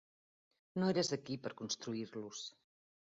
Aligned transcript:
No 0.83 0.87
eres 0.93 1.11
aquí 1.17 1.37
per 1.43 1.51
construir-los. 1.59 2.41